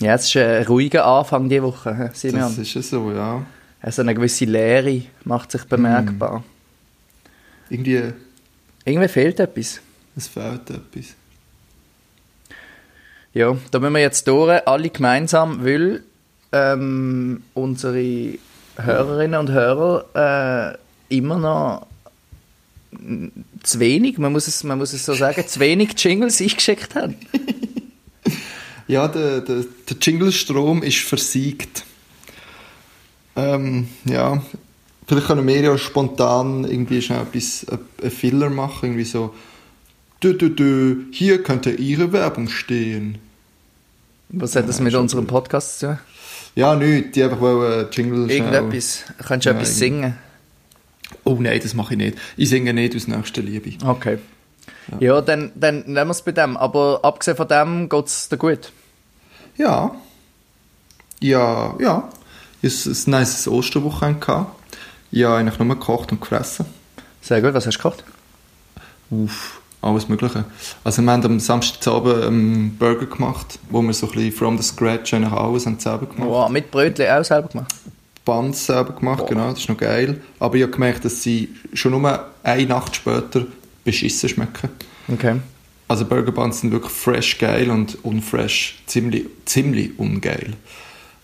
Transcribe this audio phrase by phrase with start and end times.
[0.00, 2.42] Ja, es ist ein ruhiger Anfang diese Woche, Simeon.
[2.42, 3.44] Das ist ja so, ja.
[3.80, 6.42] Also eine gewisse Leere macht sich bemerkbar.
[7.70, 8.12] Irgendwie,
[8.84, 9.80] Irgendwie fehlt etwas.
[10.16, 11.14] es fehlt etwas.
[13.32, 16.02] Ja, da müssen wir jetzt durch, alle gemeinsam, weil
[16.52, 18.38] ähm, unsere
[18.76, 20.78] Hörerinnen und Hörer
[21.10, 21.86] äh, immer noch
[23.62, 27.16] zu wenig, man muss, es, man muss es so sagen, zu wenig Jingles eingeschickt haben.
[28.88, 31.84] Ja, der, der, der Jingle-Strom ist versiegt.
[33.34, 34.42] Ähm, ja,
[35.06, 37.66] vielleicht können wir ja spontan irgendwie schnell etwas,
[38.02, 39.34] ein Filler machen, irgendwie so,
[40.22, 43.18] dü, dü, dü, hier könnte Ihre Werbung stehen.
[44.28, 45.26] Was hat das mit schon unserem.
[45.26, 45.98] Podcast zu tun?
[46.54, 49.04] Ja, nichts, die einfach wollen Jingle Irgendetwas.
[49.18, 50.16] Könntest du Ja, etwas singen?
[51.24, 52.18] Oh nein, das mache ich nicht.
[52.36, 53.72] Ich singe nicht aus nächster Liebe.
[53.84, 54.18] Okay.
[55.00, 56.56] Ja, dann, dann nehmen wir es bei dem.
[56.56, 58.72] Aber abgesehen von dem geht es dir gut.
[59.56, 59.92] Ja.
[61.20, 62.08] Ja, ja.
[62.62, 64.20] Ich hatte ein nice Osterwochenende.
[64.20, 64.56] gehabt.
[65.10, 66.66] Ich habe eigentlich nur gekocht und gefressen.
[67.20, 68.04] Sehr gut, was hast du gekocht?
[69.10, 70.44] Uff, alles Mögliche.
[70.84, 74.64] Also wir haben am Samstagabend einen Burger gemacht, wo wir so ein bisschen from the
[74.64, 76.28] scratch eigentlich alles haben selber gemacht.
[76.28, 77.74] Wow, mit Brötchen auch selber gemacht.
[78.24, 79.28] Buns selber gemacht, Boah.
[79.28, 80.20] genau, das ist noch geil.
[80.40, 83.46] Aber ich habe gemerkt, dass sie schon nur eine Nacht später
[83.86, 84.68] beschissen schmecken.
[85.08, 85.40] Okay.
[85.88, 90.54] Also Burger Buns sind wirklich fresh geil und unfresh ziemlich, ziemlich ungeil.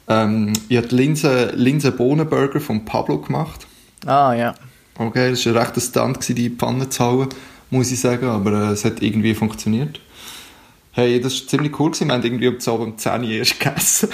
[0.09, 3.67] Ähm, ich habe die Linsen, Linsen-Bohnen-Burger von Pablo gemacht.
[4.07, 4.55] Ah, ja.
[4.97, 7.29] Okay, das war ein rechter Stunt, gewesen, die Pfanne zu hauen,
[7.71, 10.01] muss ich sagen, aber äh, es hat irgendwie funktioniert.
[10.93, 12.09] Hey, das war ziemlich cool, gewesen.
[12.09, 14.11] wir haben irgendwie um 10 Uhr um 10 Uhr erst gegessen.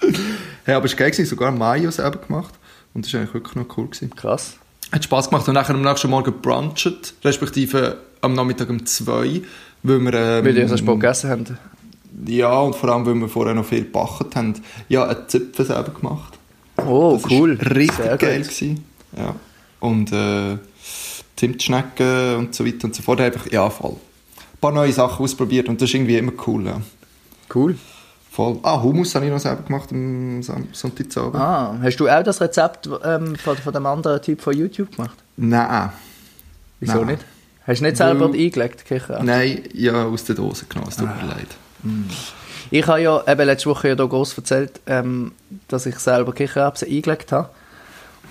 [0.64, 2.54] hey, aber es war geil, gewesen, sogar Mayo selber gemacht
[2.92, 3.86] und das war eigentlich wirklich noch cool.
[3.86, 4.10] Gewesen.
[4.14, 4.58] Krass.
[4.92, 9.42] Hat Spass gemacht und nachher am nächsten Morgen brunchen, respektive am Nachmittag um 2
[9.82, 10.14] weil wir...
[10.14, 11.58] Ähm, Weil die so spät gegessen haben.
[12.26, 14.54] Ja, und vor allem, weil wir vorher noch viel gebacken haben.
[14.88, 16.38] Ja, einen Zipfel selber gemacht.
[16.84, 17.52] Oh, Das cool.
[17.52, 18.84] Richtig Sehr geil gewesen.
[19.16, 19.34] Ja.
[19.80, 20.58] Und äh,
[21.36, 23.20] Zimtschnecken und so weiter und so fort.
[23.20, 23.92] Einfach, ja, voll.
[23.92, 26.66] Ein paar neue Sachen ausprobiert und das ist irgendwie immer cool.
[26.66, 26.80] Ja.
[27.54, 27.76] Cool.
[28.38, 28.60] Voll.
[28.62, 31.34] Ah, Hummus habe ich noch selber gemacht am Sonntagabend.
[31.34, 35.16] Ah, hast du auch das Rezept ähm, von, von dem anderen Typ von YouTube gemacht?
[35.36, 35.90] Nein.
[36.78, 37.06] Wieso Nein.
[37.06, 37.24] nicht?
[37.66, 39.20] Hast du nicht selber Weil- eingelegt, Kicher?
[39.24, 40.88] Nein, ja, aus der Dose genommen.
[40.88, 41.16] Es tut Ah.
[41.20, 41.48] mir leid.
[42.70, 45.32] Ich habe ja eben letzte Woche ja hier groß erzählt, ähm,
[45.66, 47.48] dass ich selber Kichererbsen eingelegt habe.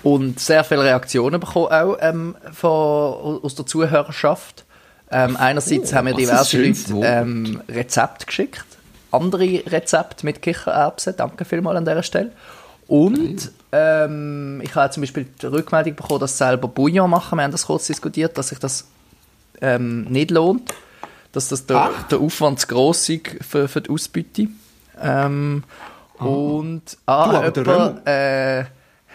[0.02, 4.64] Und sehr viele Reaktionen bekommen auch ähm, von, aus der Zuhörerschaft.
[5.10, 8.64] Ähm, einerseits Oh, haben mir diverse Leute ähm, Rezepte geschickt.
[9.10, 11.14] Andere Rezepte mit Kichererbsen.
[11.16, 12.32] Danke vielmals an dieser Stelle.
[12.86, 17.36] Und ähm, ich habe zum Beispiel die Rückmeldung bekommen, dass selber Bouillon machen.
[17.36, 18.86] Wir haben das kurz diskutiert, dass sich das
[19.60, 20.72] ähm, nicht lohnt.
[21.32, 22.12] Dass das der, Echt?
[22.12, 24.48] der Aufwand zu gross ist für, für die Ausbeute.
[25.00, 25.64] Ähm,
[26.18, 28.64] Und ah, Du, aber der jemand, äh,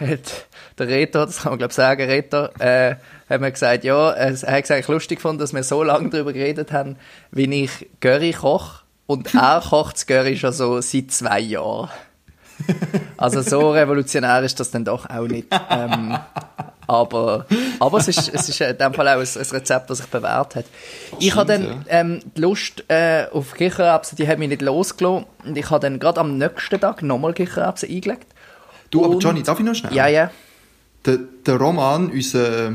[0.00, 0.46] hat
[0.78, 2.96] der Reto, das kann man glaube ich sagen, Reto, äh,
[3.28, 6.10] hat mir gesagt, ja, es, er hat es eigentlich lustig gefunden, dass wir so lange
[6.10, 6.96] darüber geredet haben,
[7.30, 8.83] wie ich Curry koche.
[9.06, 11.90] Und er kocht das Curry schon so seit zwei Jahren.
[13.16, 15.48] Also so revolutionär ist das dann doch auch nicht.
[15.70, 16.16] Ähm,
[16.86, 17.46] aber
[17.80, 20.56] aber es, ist, es ist in dem Fall auch ein, ein Rezept, das sich bewährt
[20.56, 20.64] hat.
[21.18, 25.26] Ich habe dann ähm, die Lust äh, auf Kichererbsen, die hat mich nicht losgelassen.
[25.44, 28.26] Und ich habe dann gerade am nächsten Tag nochmal Kichererbsen eingelegt.
[28.90, 29.92] Du, aber Johnny, darf ich noch schnell?
[29.94, 30.30] Ja, ja.
[31.04, 32.74] Der, der Roman, unser,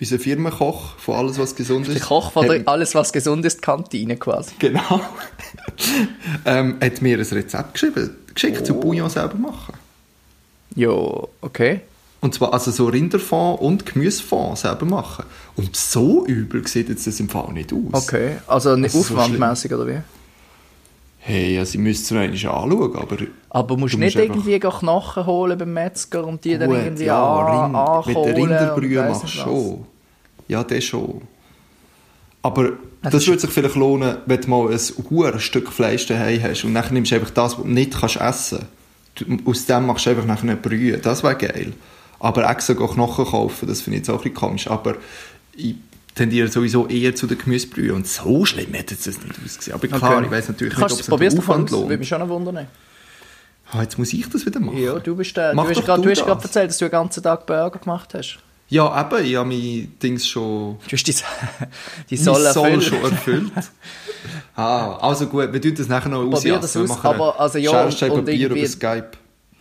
[0.00, 1.94] unser Firmenkoch von Alles, was gesund ist.
[1.94, 4.54] Der Koch von der Alles, was gesund ist, Kantine quasi.
[4.58, 5.00] Genau.
[6.44, 8.64] ähm, hat mir ein Rezept geschrieben, geschickt Oh.
[8.64, 9.74] zu Bouillon selber machen.
[10.74, 10.90] Ja,
[11.40, 11.80] okay.
[12.20, 15.24] Und zwar also so Rinderfond und Gemüsefond selber machen.
[15.56, 17.78] Und so übel sieht jetzt das im Fall nicht aus.
[17.92, 18.36] Okay.
[18.46, 19.98] Also nicht Das ist so aufwandmäßig oder wie?
[21.28, 23.16] Hey, also ich müsste es einmal anschauen, aber...
[23.50, 27.04] Aber musst Du nicht musst irgendwie Knochen holen beim Metzger und die dann Gut, irgendwie
[27.04, 29.84] ja, an, Rind, mit der Rinderbrühe machst du schon.
[30.48, 31.20] Ja, das schon.
[32.40, 32.70] Aber
[33.02, 34.78] das ist- würde sich vielleicht lohnen, wenn du mal ein
[35.10, 38.16] hohes Stück Fleisch daheim hast und dann nimmst du einfach das, was du nicht kannst
[38.16, 38.66] essen
[39.14, 39.46] kannst.
[39.46, 40.96] Aus dem machst du einfach nachher eine Brühe.
[40.96, 41.74] Das wäre geil.
[42.20, 44.70] Aber extra Knochen kaufen, das finde ich jetzt auch ein bisschen komisch.
[44.70, 44.94] Aber
[45.54, 45.74] ich
[46.18, 47.94] tendiere sowieso eher zu der Gemüsebrühe.
[47.94, 49.74] Und so schlimm hätte es das nicht ausgesehen.
[49.74, 51.72] Aber klar, ich weiß natürlich Kannst nicht, ob es einen Aufwand uns?
[51.72, 51.98] Würde lohnt.
[52.00, 52.66] mich schon wundern.
[53.70, 54.78] Ah, jetzt muss ich das wieder machen.
[54.78, 56.44] Ja, du bist der, Mach du hast gerade, das.
[56.44, 58.38] erzählt, dass du den ganzen Tag Burger gemacht hast.
[58.70, 60.76] Ja, eben, ich habe mein Dings schon...
[60.86, 61.14] Du hast die,
[62.10, 62.84] die Soll, Soll soll erfüllt.
[62.84, 63.52] schon erfüllt.
[64.56, 66.60] ah, also gut, wir tun das nachher noch Probier ausjassen.
[66.60, 69.10] das Wir aus, aber also ja, und- und Papier über Skype.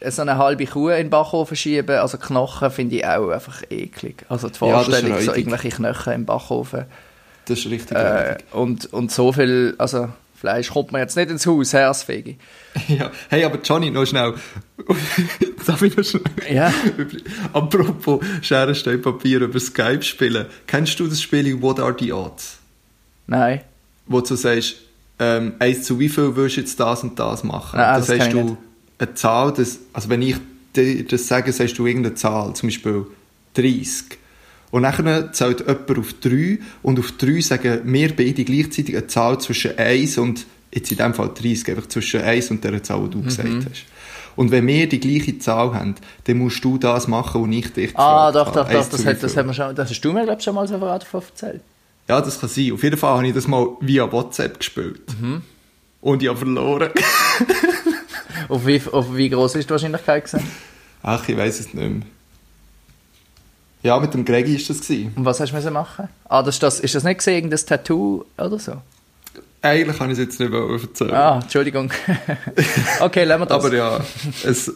[0.09, 4.25] So eine halbe Kuh in den Backofen schieben, also Knochen finde ich auch einfach eklig.
[4.29, 5.37] Also die Ja, Vorstellung, so räudig.
[5.47, 6.85] irgendwelche Knochen im Backofen.
[7.45, 10.09] Das ist richtig Äh, und, und so viel, also
[10.39, 12.37] Fleisch kommt man jetzt nicht ins Haus, Hersfegi.
[12.87, 13.09] Ja.
[13.29, 14.35] Hey, aber Johnny, noch schnell.
[15.65, 16.21] Darf ich noch schnell?
[16.51, 16.71] Ja.
[17.53, 20.45] Apropos Schere, Stein, Papier über Skype spielen.
[20.67, 22.59] Kennst du das Spiel What Are the Odds?
[23.25, 23.61] Nein.
[24.05, 24.75] Wo du sagst,
[25.19, 27.79] ähm, eins zu wie viel willst du jetzt das und das machen?
[27.79, 28.57] Nein, das das ich du nicht.
[28.99, 30.35] Eine Zahl, das, also wenn ich
[30.75, 33.05] dir das sage, sagst du irgendeine Zahl, zum Beispiel
[33.55, 34.17] 30.
[34.69, 39.39] Und dann zählt jemand auf 3 und auf 3 sagen wir beide gleichzeitig eine Zahl
[39.39, 43.11] zwischen 1 und, jetzt in dem Fall 30, einfach zwischen 1 und der Zahl, die
[43.11, 43.23] du Mhm.
[43.23, 43.85] gesagt hast.
[44.35, 45.95] Und wenn wir die gleiche Zahl haben,
[46.25, 49.35] dann musst du das machen, was ich dich Ah, doch, doch, doch, das, hat, das,
[49.35, 51.61] hat man schon, das hast du mir, glaube ich, schon mal separat davon erzählt.
[52.07, 52.71] Ja, das kann sein.
[52.73, 55.01] Auf jeden Fall habe ich das mal via WhatsApp gespielt.
[55.19, 55.41] Mhm.
[56.01, 56.89] Und ich habe verloren.
[58.49, 60.45] Auf wie, auf wie groß ist die Wahrscheinlichkeit gewesen?
[61.03, 62.01] Ach, ich weiß es nicht mehr.
[63.83, 65.13] Ja, mit dem Gregi ist das gewesen.
[65.15, 66.09] Und was hast du machen?
[66.27, 68.73] Ah, das ist, das, ist das nicht gesehen, das Tattoo oder so?
[69.61, 71.13] Eigentlich kann ich es jetzt nicht mehr erzählen.
[71.13, 71.91] Ah, Entschuldigung.
[72.99, 73.65] okay, lassen wir das.
[73.65, 73.99] Aber ja,
[74.43, 74.71] es,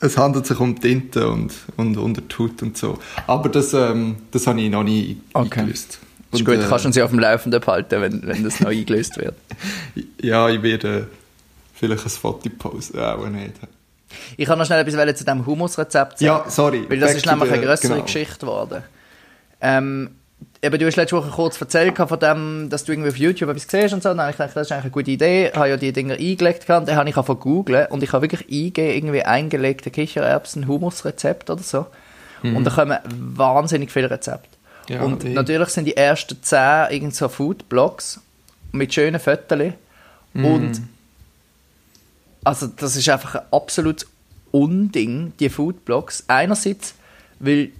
[0.00, 2.98] es handelt sich um Tinte und, und unter die Haut und so.
[3.26, 5.60] Aber das, ähm, das habe ich noch nie Okay.
[5.60, 5.98] eingelöst.
[6.32, 8.60] ist Und, gut, äh, kannst du uns ja auf dem Laufenden behalten, wenn, wenn das
[8.60, 9.34] neu eingelöst wird.
[10.22, 11.08] Ja, ich werde
[11.80, 13.00] vielleicht ein Foto posten.
[13.00, 13.54] Auch nicht.
[14.36, 16.24] Ich kann noch schnell etwas zu diesem Humusrezept sagen.
[16.24, 16.84] Ja, sorry.
[16.88, 18.02] Weil das ist nämlich eine größere genau.
[18.04, 18.82] Geschichte geworden.
[19.60, 20.10] Ähm,
[20.62, 23.66] eben, du hast letzte Woche kurz erzählt von dem, dass du irgendwie auf YouTube etwas
[23.66, 24.10] gesehen hast und so.
[24.10, 25.48] Und dann habe ich gedacht, das ist eigentlich eine gute Idee.
[25.48, 26.88] Ich habe ja die Dinger eingelegt gehabt.
[26.88, 31.62] Dann habe ich von googeln und ich habe wirklich eingegeben, irgendwie eingelegte Kichererbsen, Humusrezept oder
[31.62, 31.86] so.
[32.42, 34.48] Und da kommen wahnsinnig viele Rezepte.
[34.88, 34.94] Mhm.
[34.94, 38.20] Ja, und die- natürlich sind die ersten zehn irgend so Foodblogs
[38.72, 39.72] mit schönen Fotos.
[40.32, 40.44] Mhm.
[40.44, 40.82] Und
[42.44, 44.06] also das ist einfach ein absolutes
[44.50, 46.24] Unding, die Foodblogs.
[46.28, 46.94] Einerseits,
[47.38, 47.70] weil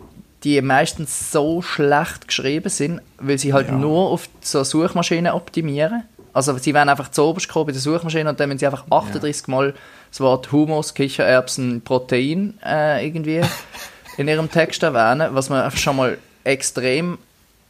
[0.44, 3.74] die meistens so schlecht geschrieben sind, weil sie halt Ja.
[3.74, 6.04] nur auf so Suchmaschinen optimieren.
[6.32, 8.84] Also sie werden einfach zu oberst kommen bei der Suchmaschine und dann müssen sie einfach
[8.88, 9.74] 38 Mal
[10.10, 13.40] das Wort Humus, Kichererbsen, Protein äh, irgendwie
[14.16, 17.18] in ihrem Text erwähnen, was einfach schon mal extrem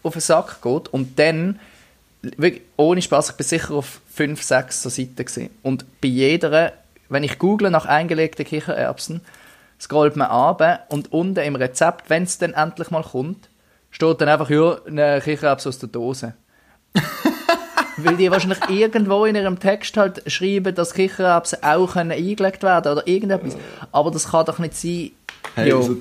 [0.02, 0.88] auf den Sack geht.
[0.88, 1.58] Und dann,
[2.22, 5.50] wirklich, ohne Spaß, ich bin sicher auf 5, 6 so Seiten gewesen.
[5.62, 6.72] Und bei jeder,
[7.10, 9.20] wenn ich google nach eingelegten Kichererbsen,
[9.80, 13.48] scrollt man ab und unten im Rezept, wenn es dann endlich mal kommt,
[13.90, 16.34] steht dann einfach, ja, eine Kichererbse aus der Dose.
[17.96, 22.92] Weil die wahrscheinlich irgendwo in ihrem Text halt schreiben, dass Kichererbsen auch können eingelegt werden
[22.92, 23.56] oder irgendetwas.
[23.92, 25.10] Aber das kann doch nicht sein.
[25.54, 25.82] Hey, Jo.
[25.82, 25.96] so,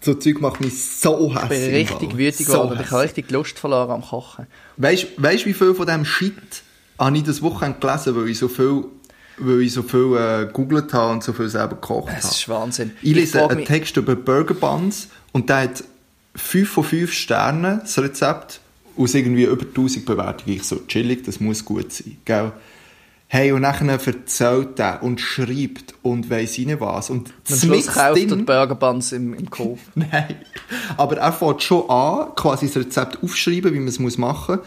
[0.00, 1.48] so Zeug macht mich so Ich hässlich.
[1.50, 4.46] bin im richtig wütig So geworden ich habe richtig Lust verloren am Kochen.
[4.78, 6.34] Weißt du, wie viel von diesem Shit
[6.98, 8.84] habe ich das Wochenende gelesen, weil ich so viel,
[9.38, 12.18] weil ich so viel äh, gegoogelt habe und so viel selber gekocht habe?
[12.18, 12.92] ist Wahnsinn.
[13.02, 15.84] Ich lese frage einen mich- Text über Burger Buns und der hat
[16.34, 18.60] 5 von 5 Sternen, das Rezept,
[18.96, 20.56] aus irgendwie über 1000 Bewertungen.
[20.56, 22.52] Ich so, chillig, das muss gut sein, gell?
[23.28, 27.08] Hey, und dann erzählt er und schreibt und weiss ich nicht was.
[27.08, 29.78] Und Am Schluss kauft er Burger Buns im, im Coop.
[29.94, 30.34] Nein.
[30.98, 34.66] Aber er fängt schon an, quasi das Rezept aufschreiben, wie man es machen muss.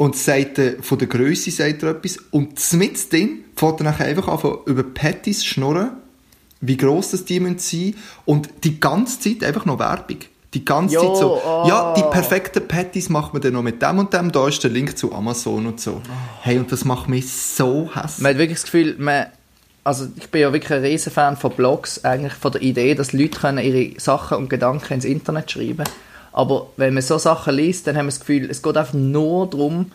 [0.00, 2.16] Und sagt, von der Größe sagt er etwas.
[2.30, 5.90] Und mit drin fängt er nachher einfach an, über Patties schnurren,
[6.62, 7.94] wie gross das die müssen sein
[8.24, 10.16] Und die ganze Zeit einfach noch Werbung.
[10.54, 11.68] Die ganze Jo, Zeit so, oh.
[11.68, 14.32] ja, die perfekten Patties macht man dann noch mit dem und dem.
[14.32, 16.00] Da ist der Link zu Amazon und so.
[16.40, 18.22] Hey, und das macht mich so hässlich.
[18.22, 19.26] Man hat wirklich das Gefühl, man,
[19.84, 23.12] also ich bin ja wirklich ein riesen Fan von Blogs, eigentlich von der Idee, dass
[23.12, 25.84] Leute können ihre Sachen und Gedanken ins Internet schreiben
[26.32, 29.48] Aber wenn man so Sachen liest, dann haben wir das Gefühl, es geht einfach nur
[29.48, 29.92] darum,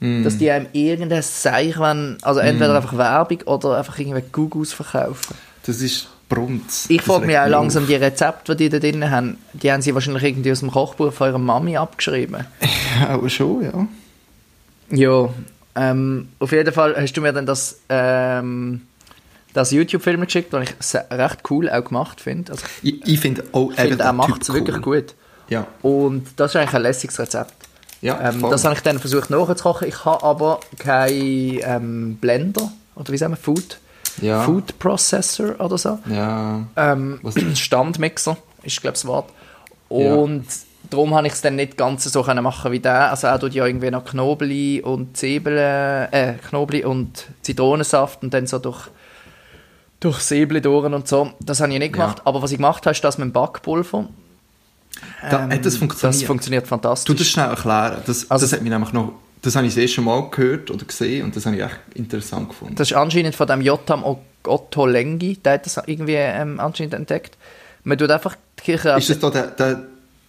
[0.00, 0.22] Mm.
[0.22, 5.34] dass die einem irgendein Seich wollen, also entweder einfach Werbung oder einfach irgendwelche Googles verkaufen.
[5.66, 6.86] Das ist Brunz.
[6.88, 7.88] Ich frage mich auch langsam, auf.
[7.88, 11.12] die Rezepte, die die da drin haben, die haben sie wahrscheinlich irgendwie aus dem Kochbuch
[11.12, 12.44] von ihrer Mami abgeschrieben.
[13.00, 13.86] Ja, auch schon, ja.
[14.90, 15.28] Ja,
[15.74, 18.82] ähm, auf jeden Fall hast du mir dann das, ähm,
[19.52, 20.74] das YouTube-Film geschickt, den ich
[21.10, 22.52] recht cool auch gemacht finde.
[22.52, 25.00] Also, Ich, ich finde auch, finde, eben er den macht es Typ wirklich cool.
[25.02, 25.14] gut.
[25.48, 25.66] Ja.
[25.82, 27.54] Und das ist eigentlich ein lässiges Rezept.
[28.00, 29.88] Ja, Ähm, das habe ich dann versucht nachzukochen.
[29.88, 33.78] Ich habe aber keinen ähm, Blender oder wie sagen wir, Food,
[34.22, 34.42] Ja.
[34.42, 35.98] Food Processor oder so.
[36.08, 36.64] Ja.
[36.76, 39.30] Ähm, Was- Standmixer ist, glaube ich, das Wort.
[39.88, 40.44] Und
[40.90, 43.10] darum habe ich es dann nicht ganz so können machen wie der.
[43.10, 48.46] Also er tut ja irgendwie noch Knobli und Zwiebeln, äh, Knobli und Zitronensaft und dann
[48.46, 48.88] so durch,
[50.00, 51.32] durch Säbel durch und so.
[51.40, 52.02] Das habe ich nicht Ja.
[52.04, 52.22] gemacht.
[52.24, 54.08] Aber was ich gemacht habe, ist das mit dem Backpulver.
[55.30, 56.14] Da, hat das funktioniert?
[56.20, 57.16] Das funktioniert Du fantastisch.
[57.16, 57.98] das schnell erklären.
[58.06, 59.12] Das, Also- das hat mich nämlich noch,
[59.42, 62.48] das habe ich das erste Mal gehört oder gesehen und das habe ich echt interessant
[62.48, 62.74] gefunden.
[62.76, 64.04] Das ist anscheinend von dem Jotam
[64.44, 67.36] Otto Lengi, der hat das irgendwie ähm, anscheinend entdeckt.
[67.84, 69.82] Man tut einfach die Kirche ist das da der, der,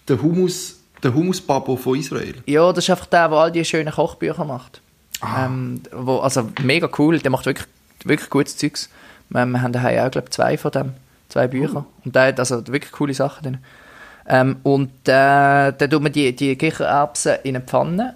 [0.08, 2.34] der Humus, der Humusbabo von Israel?
[2.46, 4.80] Ja, das ist einfach der, der all die schönen Kochbücher macht.
[5.20, 5.46] Ah.
[5.46, 7.66] Ähm, wo, also mega cool, der macht wirklich,
[8.04, 8.88] wirklich gutes Zeugs.
[9.28, 10.92] Wir, wir haben daheim auch, glaube zwei von dem,
[11.28, 11.84] zwei Bücher.
[12.04, 13.58] Und der hat also wirklich coole Sachen drin.
[14.28, 18.14] Ähm, und äh, dann tut man die, die Kichererbsen in eine Pfanne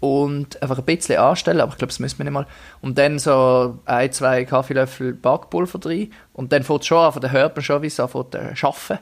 [0.00, 2.46] und einfach ein bisschen anstellen, aber ich glaube, das müssen wir nicht mal.
[2.80, 7.32] Und dann so ein, zwei Kaffeelöffel Backpulver drin und dann fängt es schon an, dann
[7.32, 8.98] hört man schon, wie es anfängt zu arbeiten.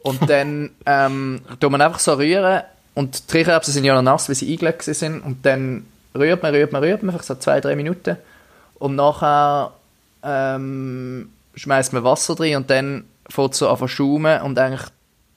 [0.00, 2.62] Und dann ähm, tut man einfach so rühren
[2.94, 6.54] und die Kichererbsen sind ja noch nass, weil sie eingelegt sind und dann rührt man,
[6.54, 8.16] rührt man, rührt man, einfach so zwei, drei Minuten
[8.78, 9.72] und nachher
[10.24, 14.90] ähm, schmeißt man Wasser drin und dann fängt es so an zu schaumen und eigentlich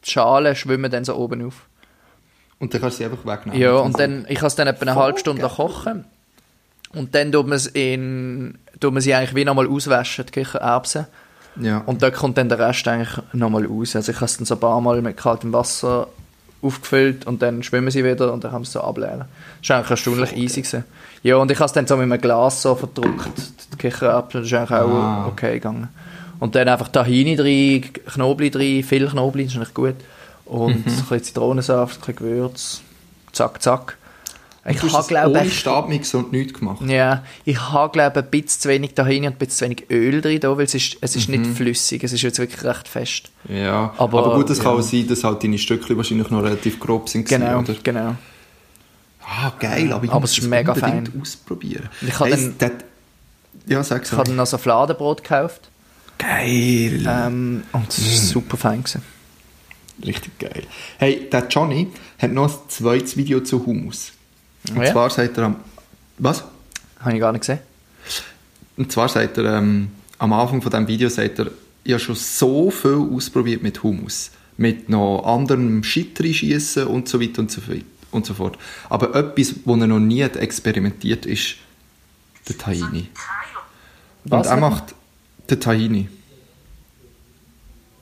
[0.09, 1.65] die Schalen schwimmen dann so oben auf.
[2.59, 3.59] Und dann kannst du sie einfach wegnehmen.
[3.59, 5.51] Ja, und dann, ich habe es dann etwa eine halbe Stunde geil.
[5.55, 6.05] kochen.
[6.93, 11.05] Und dann tut man, es in, tut man sie eigentlich wie nochmal auswaschen, die Kichererbsen.
[11.61, 11.83] Ja.
[11.85, 13.95] Und dort kommt dann der Rest eigentlich nochmal raus.
[13.95, 16.07] Also ich habe es dann so ein paar Mal mit kaltem Wasser
[16.61, 19.25] aufgefüllt und dann schwimmen sie wieder und dann kann man es so ableeren.
[19.61, 20.61] Das war eigentlich erstaunlich easy.
[20.61, 20.83] Gewesen.
[21.23, 23.29] Ja, und ich habe es dann so mit einem Glas so verdruckt,
[23.73, 25.27] die Kichererbsen, das ist eigentlich auch Ah.
[25.27, 25.87] okay gegangen.
[26.39, 29.95] Und dann einfach Tahini drin, Knoblauch drin, viel Knoblauch, ist eigentlich gut.
[30.45, 30.91] Und Mhm.
[30.91, 32.81] ein bisschen Zitronensaft, ein bisschen Gewürz,
[33.33, 33.97] zack, zack.
[34.67, 36.81] Ich habe, glaube ich, Stabmix und nichts gemacht.
[36.85, 40.21] ja, ich habe, glaube ein bisschen zu wenig Tahini und ein bisschen zu wenig Öl
[40.21, 43.29] drin, da, weil es ist, es ist nicht flüssig, es ist jetzt wirklich recht fest.
[43.47, 44.79] Ja, Aber, aber, gut, es kann ja.
[44.79, 47.27] auch sein, dass halt deine Stückchen wahrscheinlich noch relativ grob sind.
[47.27, 47.73] Genau, Oder?
[47.81, 48.15] genau.
[49.25, 51.21] Ah, geil, aber ich Aber muss es ist mega unbedingt fein.
[51.21, 51.89] ausprobieren.
[52.01, 52.71] Ich habe Hey, dann-
[53.67, 55.69] ja, sag's Ich habe dann noch so Fladenbrot gekauft
[56.19, 57.03] Geil.
[57.07, 58.83] ähm, und es war super fein.
[58.83, 59.01] Gewesen.
[60.05, 60.63] Richtig geil.
[60.97, 61.87] Hey, der Johnny
[62.19, 64.11] hat noch ein zweites Video zu Hummus.
[64.69, 64.91] Und Oh ja?
[64.91, 65.55] zwar sagt er am...
[66.19, 66.43] Was?
[66.99, 67.59] Habe ich gar nicht gesehen.
[68.77, 71.47] Und zwar sagt er, ähm, am Anfang von diesem Video sagt er,
[71.83, 74.31] ich habe schon so viel ausprobiert mit Hummus.
[74.57, 78.57] Mit noch anderem Shit schießen und so weiter und so, fort- und so fort.
[78.89, 81.55] Aber etwas, wo er noch nie hat experimentiert ist
[82.47, 83.07] der Tahini.
[84.25, 84.57] Was und er?
[84.59, 84.95] macht
[85.51, 86.07] den Tahini.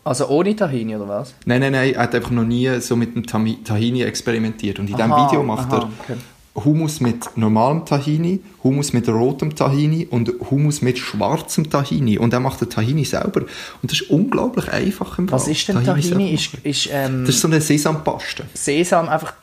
[0.04, 1.36] Also ohne Tahini oder was?
[1.46, 4.80] Nein, nein, nein, er hat einfach noch nie so mit dem Tahini experimentiert.
[4.80, 6.18] Und in diesem Video macht aha, er okay.
[6.64, 12.18] Hummus mit normalem Tahini, Hummus mit rotem Tahini und Hummus mit schwarzem Tahini.
[12.18, 13.42] Und er macht den Tahini selber.
[13.42, 16.02] Und das ist unglaublich einfach im Was Fall, ist denn Tahini?
[16.02, 18.46] selber Ist, ist ähm, das ist so eine Sesampaste.
[18.54, 19.34] Sesam einfach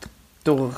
[0.44, 0.74] durch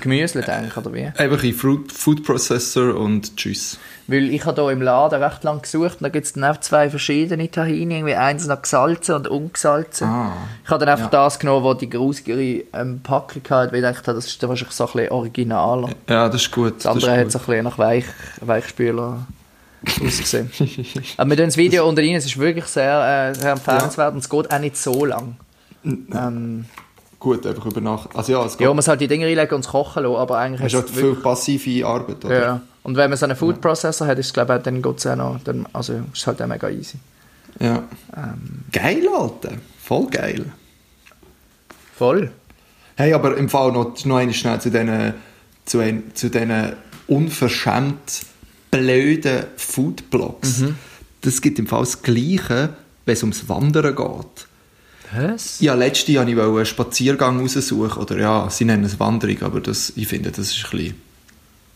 [0.00, 1.06] Gemüse, denke ich, oder wie?
[1.16, 3.78] Einfach in Fruit, Food Processor und tschüss.
[4.08, 6.58] Weil ich habe hier im Laden recht lang gesucht und da gibt es dann auch
[6.58, 10.08] zwei verschiedene Tahini, irgendwie eins noch gesalzen und ungesalzen.
[10.08, 10.32] Ah.
[10.64, 11.24] Ich habe dann einfach Ja.
[11.24, 14.74] das genommen, wo die grusigere ähm, Packung hat, weil ich dachte, das ist dann wahrscheinlich
[14.74, 15.90] so ein bisschen originaler.
[16.08, 16.76] Ja, das ist gut.
[16.78, 18.04] Das andere ist hat so ein bisschen nach Weich,
[18.40, 19.26] Weichspüler
[20.04, 20.50] ausgesehen.
[21.16, 24.18] Aber wir tun das Video unter Ihnen, es ist wirklich sehr, äh, sehr empfehlenswert und
[24.18, 25.36] es geht auch nicht so lang.
[25.84, 26.64] Ähm,
[27.22, 28.10] gut, einfach über Nacht.
[28.14, 28.66] Also ja, es ja, geht.
[28.66, 30.90] man muss halt die Dinge reinlegen und es kochen lassen, aber eigentlich es ist halt
[30.90, 32.42] viel wirklich, passive Arbeit, oder?
[32.42, 32.60] ja.
[32.82, 35.06] Und wenn man so einen Food Processor hat, ist es, glaube ich, dann geht es
[35.06, 36.98] auch noch, dann, also ist halt auch mega easy.
[37.60, 37.84] Ja.
[38.16, 38.64] Ähm.
[38.72, 39.52] Geil, Alter.
[39.80, 40.46] Voll geil.
[41.96, 42.32] Voll.
[42.96, 45.14] Hey, aber im Fall noch, noch einmal schnell zu diesen,
[45.64, 46.72] zu, ein, zu diesen
[47.06, 48.26] unverschämt
[48.72, 50.58] blöden Foodblogs.
[50.58, 50.76] Mhm.
[51.20, 52.70] Das gibt im Fall das Gleiche,
[53.04, 54.46] wenn es ums Wandern geht.
[55.14, 55.60] Was?
[55.60, 59.60] Ja, letztes Jahr wollte ich einen Spaziergang raussuchen, oder ja, sie nennen es Wanderung, aber
[59.60, 60.94] das, ich finde, das ist ein bisschen,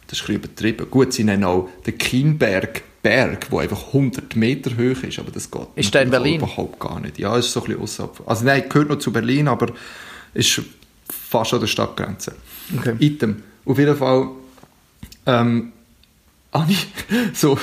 [0.07, 0.91] das ist ein bisschen übertrieben.
[0.91, 5.49] Gut, sie nennen auch den Kienberg Berg, der einfach 100 Meter hoch ist, aber das
[5.49, 6.41] geht Ist der in Berlin?
[6.41, 7.21] überhaupt gar nicht.
[7.21, 8.23] Ja, es ist so ein bisschen außerhalb.
[8.27, 9.69] Also nein, gehört noch zu Berlin, aber
[10.35, 10.61] ist
[11.09, 12.35] fast an der Stadtgrenze.
[12.77, 12.97] Okay.
[12.99, 13.45] Item.
[13.65, 14.31] Auf jeden Fall
[15.27, 15.71] ähm,
[16.53, 16.89] habe ich
[17.33, 17.57] so,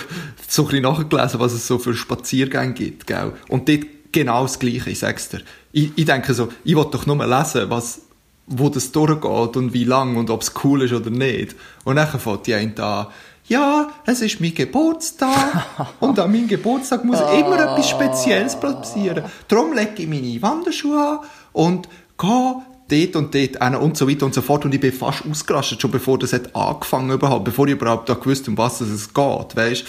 [0.48, 3.06] so ein bisschen nachgelesen, was es so für Spaziergänge gibt.
[3.06, 3.34] Gell?
[3.50, 3.82] Und dort
[4.14, 5.42] genau das Gleiche, ich sag's dir.
[5.74, 8.02] Ich, ich denke so, ich will doch nur lesen, was,
[8.48, 11.56] wo das durchgeht und wie lang und ob es cool ist oder nicht.
[11.84, 13.08] Und dann fängt die eine an,
[13.46, 15.66] ja, es ist mein Geburtstag
[16.00, 19.26] und an meinem Geburtstag muss immer etwas Spezielles passieren.
[19.50, 21.20] Darum lege ich meine Wanderschuhe an
[21.52, 22.56] und gehe
[22.88, 24.64] dort und dort hin und so weiter und so fort.
[24.64, 28.14] Und ich bin fast ausgerastet, schon bevor das hat angefangen überhaupt, bevor ich überhaupt da
[28.14, 29.86] gewusst um was es geht, weißt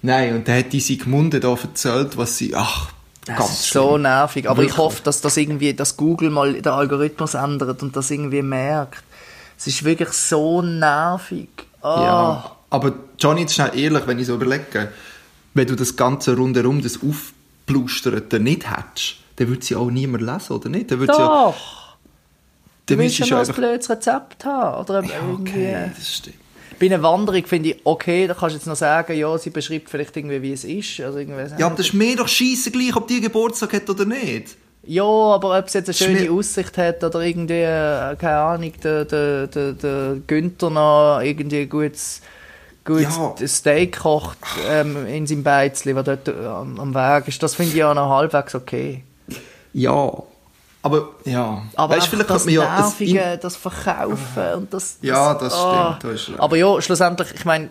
[0.00, 2.92] Nein, und dann hat die Sigmunde da erzählt, was sie, ach,
[3.28, 4.48] Das ganz ist so nervig.
[4.48, 4.78] Aber ich Wirklich.
[4.78, 9.04] hoffe, dass das irgendwie, dass Google mal den Algorithmus ändert und das irgendwie merkt.
[9.56, 11.48] Es ist wirklich so nervig.
[11.82, 12.02] Ah.
[12.02, 14.92] Ja, aber Johnny, jetzt schnell ehrlich, wenn ich so überlege,
[15.54, 20.52] wenn du das ganze rundherum, das Aufplusterte nicht hättest, dann würde sie auch niemand lesen,
[20.52, 20.90] oder nicht?
[20.90, 21.88] Dann würde sie ja, Doch!
[22.86, 24.80] Du dann willst ja müsstest noch ein blödes Rezept haben.
[24.80, 25.52] Oder irgendwie.
[25.52, 26.36] okay, das stimmt.
[26.78, 29.90] Bei einer Wanderung finde ich, okay, da kannst du jetzt noch sagen, ja, sie beschreibt
[29.90, 31.00] vielleicht irgendwie, wie es ist.
[31.00, 34.04] Also irgendwie, Ja, aber das ist mir doch scheisse gleich, ob die Geburtstag hat oder
[34.04, 34.56] nicht.
[34.84, 39.04] Ja, aber ob es jetzt eine schöne Aussicht hat oder irgendwie, äh, keine Ahnung, der,
[39.04, 42.22] der, der, der Günther noch irgendwie gutes
[42.88, 43.34] gut Ja.
[43.38, 47.42] ein Steak kocht ähm, in seinem Beizli, was dort am, am Weg ist.
[47.42, 49.04] Das finde ich ja noch halbwegs okay.
[49.74, 50.10] Ja.
[50.88, 51.62] Aber, ja.
[51.76, 54.98] Aber Weißt, vielleicht das man ja Nervige, das Verkaufen und das...
[55.02, 55.96] Ja, das ah.
[55.98, 56.40] stimmt, da ist.
[56.40, 57.68] Aber ja, schlussendlich, ich meine,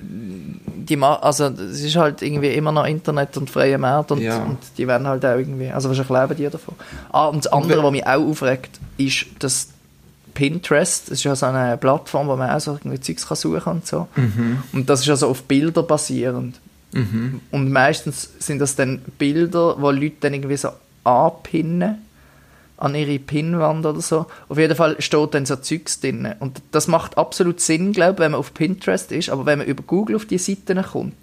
[0.00, 4.42] die ma also es ist halt irgendwie immer noch Internet und freie Markt und, Ja.
[4.42, 6.74] und die werden halt auch irgendwie, also wahrscheinlich leben die davon.
[7.12, 9.68] Ah, und das andere, was mich auch aufregt, ist, dass
[10.34, 13.72] Pinterest, das ist ja so eine Plattform, wo man auch so irgendwie Zeugs kann suchen
[13.72, 14.08] und so.
[14.16, 14.62] Mhm.
[14.72, 16.58] Und das ist ja so auf Bilder basierend.
[16.92, 20.70] Und meistens sind das dann Bilder, wo Leute dann irgendwie so
[21.04, 21.98] anpinnen
[22.80, 24.26] an ihre Pinnwand oder so.
[24.48, 26.34] Auf jeden Fall steht dann so Zeugs drin.
[26.40, 29.30] Und das macht absolut Sinn, glaube ich, wenn man auf Pinterest ist.
[29.30, 31.14] Aber wenn man über Google auf die Seiten kommt,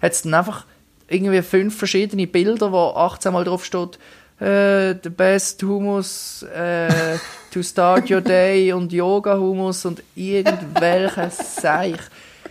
[0.00, 0.64] hat es dann einfach
[1.08, 3.98] irgendwie fünf verschiedene Bilder, wo 18 Mal drauf steht,
[4.40, 7.18] äh, the best Humus äh,
[7.52, 11.98] to start your day und Yoga Humus und irgendwelche Seich.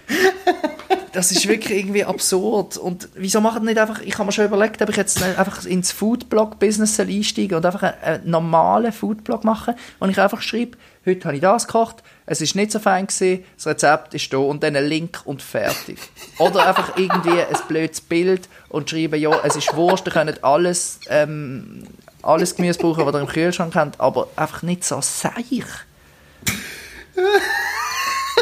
[1.11, 2.77] Das ist wirklich irgendwie absurd.
[2.77, 5.91] Und wieso machen nicht einfach, ich habe mir schon überlegt, ob ich jetzt einfach ins
[5.91, 11.41] Foodblog-Business einsteigen und einfach einen, normalen Foodblog machen, wo ich einfach schreibe, heute habe ich
[11.41, 14.85] das gekocht, es ist nicht so fein gewesen, das Rezept ist da und dann ein
[14.85, 15.97] Link und fertig.
[16.37, 20.99] Oder einfach irgendwie ein blödes Bild und schreiben, ja, es ist wurscht, ihr könnt alles,
[21.09, 21.83] ähm,
[22.21, 25.63] alles Gemüse brauchen, was ihr im Kühlschrank habt, aber einfach nicht so seich.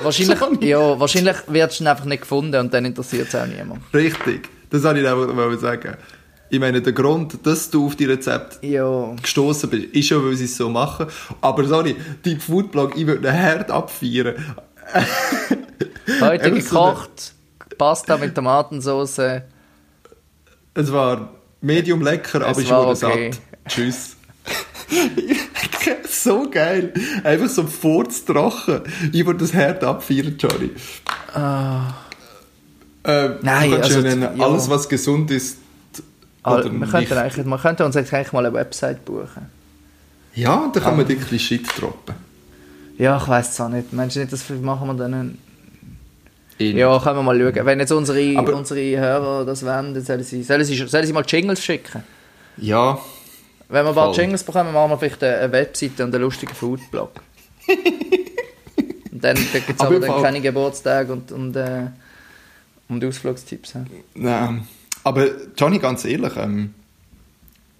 [0.04, 3.82] Wahrscheinlich, ja, wahrscheinlich wird es einfach nicht gefunden und dann interessiert es auch niemand.
[3.94, 4.50] Richtig.
[4.70, 5.96] Das wollte ich mal sagen.
[6.50, 9.14] Ich meine, der Grund, dass du auf die Rezepte Ja.
[9.22, 11.08] gestoßen bist, ist schon, weil sie es so machen.
[11.42, 14.36] Aber sorry, dein Foodblog, ich würde einen Herd abfeiern.
[16.22, 17.34] Heute Einfach gekocht,
[17.78, 19.20] Pasta mit Tomatensauce.
[20.74, 23.32] Es war medium lecker, aber Es ich war wurde okay.
[23.32, 23.42] satt.
[23.68, 24.16] Tschüss.
[26.28, 26.94] so geil.
[27.24, 27.66] Einfach so.
[29.12, 30.72] Ich würde das Herd abfeiern, Johnny.
[33.04, 34.46] Äh, Nein, also, nennen, ja.
[34.46, 35.58] alles, was gesund ist,
[36.44, 36.92] Ah, oder wir, nicht.
[36.92, 39.50] könnten eigentlich, wir könnten uns jetzt eigentlich mal eine Website buchen.
[40.34, 40.98] Ja, da kann Ah.
[40.98, 42.16] man ein bisschen Shit droppen.
[42.98, 43.94] Ja, ich weiß es auch nicht.
[43.94, 45.14] Meinst du nicht, das machen wir dann?
[45.14, 45.38] Einen...
[46.58, 47.66] In- Ja, können wir mal schauen.
[47.66, 51.14] Wenn jetzt unsere, Aber- unsere Hörer das wollen, dann sollen sie, sollen, sie, sollen sie
[51.14, 52.04] mal Jingles schicken.
[52.58, 52.98] ja.
[53.70, 54.24] Wenn wir bald Voll.
[54.24, 57.12] Jingles bekommen, machen wir vielleicht eine Webseite und einen lustigen Foodblog.
[59.12, 61.88] und dann gibt es Aber dann keine Geburtstage und, und, äh,
[62.88, 63.76] und Ausflugstipps.
[63.76, 63.80] hä?
[64.16, 64.68] Nein.
[65.04, 65.28] Aber
[65.58, 66.74] Johnny, ganz ehrlich, ähm,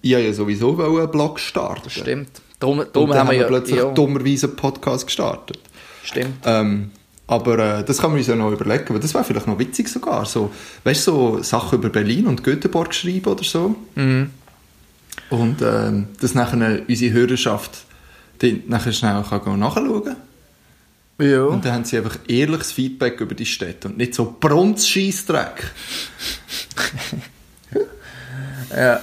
[0.02, 1.90] ich wollte ja sowieso einen Blog starten.
[1.90, 2.30] Stimmt.
[2.58, 3.46] Darum, darum dann haben wir ja...
[3.46, 5.58] plötzlich ja, dummerweise einen Podcast gestartet.
[6.02, 6.44] stimmt.
[6.44, 6.90] Ähm,
[7.26, 9.88] aber äh, das kann man uns ja noch überlegen, weil das wäre vielleicht noch witzig
[9.88, 10.24] sogar.
[10.24, 10.50] So,
[10.84, 13.76] weißt du, so Sachen über Berlin und Göteborg schreiben oder so.
[13.94, 14.30] Mhm.
[15.30, 17.84] Und ähm, dass nachher unsere Hörerschaft
[18.66, 20.16] nachher schnell kann nachschauen kann.
[21.20, 21.42] Ja.
[21.44, 25.72] Und dann haben sie einfach ehrliches Feedback über die Städte und nicht so Brunz-Scheissdreck.
[28.76, 29.00] ja.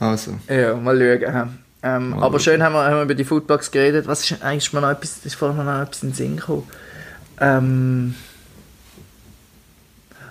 [0.00, 1.58] Also, Ja, mal schauen.
[1.82, 2.54] Ähm, Mal aber schauen.
[2.54, 4.06] schön haben wir, haben wir über die Foodbox geredet.
[4.06, 6.64] Was ist eigentlich mal noch etwas, ist vorhin noch etwas in den Sinn gekommen?
[7.38, 8.14] Ähm,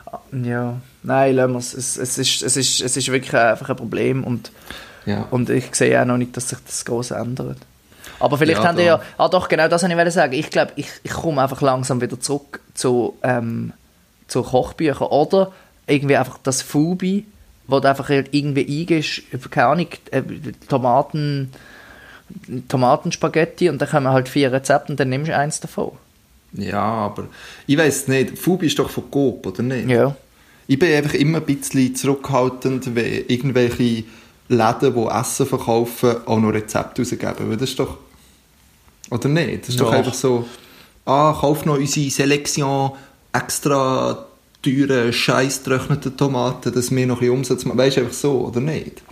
[0.08, 1.74] ah, ja, nein, lassen wir es.
[1.76, 4.52] Es, es, ist, es, ist, es ist wirklich einfach ein Problem und,
[5.06, 5.28] ja.
[5.32, 7.58] und ich sehe auch noch nicht, dass sich das groß ändert.
[8.20, 10.34] Aber vielleicht Ja, haben die ja, ah doch, genau das wollte ich sagen.
[10.34, 13.74] Ich glaube, ich, ich komme einfach langsam wieder zurück zu, ähm,
[14.28, 15.52] zu Kochbüchern oder
[15.88, 17.26] irgendwie einfach das Fubi,
[17.68, 20.22] wo du einfach halt irgendwie eingehst, keine Ahnung, äh,
[20.70, 21.52] Tomaten,
[22.68, 25.92] Tomatenspaghetti und dann kommen halt vier Rezepte und dann nimmst du eins davon.
[26.54, 27.28] ja, aber
[27.68, 29.90] ich weiß nicht, Fubi ist doch von Coop, oder nicht?
[29.90, 30.16] Ja.
[30.68, 34.04] Ich bin einfach immer ein bisschen zurückhaltend, wenn irgendwelche
[34.48, 37.50] Läden, die Essen verkaufen, auch noch Rezepte rausgeben.
[37.50, 37.98] Weil das ist doch...
[39.12, 39.64] Oder nicht?
[39.64, 39.98] Das ist doch Ja.
[40.00, 40.46] einfach so...
[41.06, 42.92] Ah, kauf noch unsere Selektion
[43.32, 44.26] extra
[44.64, 47.78] teure, scheiß getrocknete Tomaten, dass wir noch ein bisschen Umsatz machen.
[47.78, 49.04] Weißt du, einfach so, oder nicht?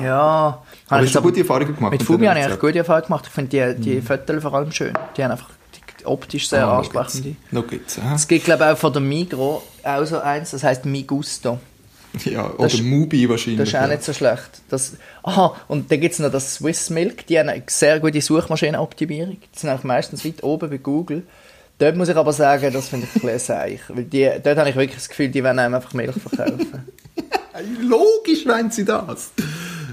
[0.00, 0.06] Ja.
[0.08, 1.92] Aber Habe hast ich du aber- gute Erfahrungen gemacht?
[1.92, 3.24] Mit mit diesen habe ich eigentlich gute Erfahrungen gemacht.
[3.28, 4.94] Ich finde die, die Fotos vor allem schön.
[5.16, 5.50] Die haben einfach
[6.00, 7.36] die, optisch sehr Ah, ansprechende.
[7.50, 8.14] Noch gibt's, aha.
[8.14, 11.58] Es gibt, glaube ich, auch von der Migro auch so eins, das heißt Migusto.
[12.24, 13.58] Ja, Das oder ist- Mubi wahrscheinlich.
[13.60, 13.88] Das ist auch ja.
[13.88, 14.62] nicht so schlecht.
[14.70, 18.20] Das, aha, und dann gibt es noch das Swiss Milk, die haben eine sehr gute
[18.20, 19.36] Suchmaschinenoptimierung.
[19.54, 21.22] Die sind auch meistens weit oben bei Google.
[21.78, 23.80] Dort muss ich aber sagen, das finde ich ein bisschen seich.
[23.88, 26.84] Weil die, dort habe ich wirklich das Gefühl, die wollen einem einfach Milch verkaufen.
[27.82, 29.30] Logisch wollen sie das.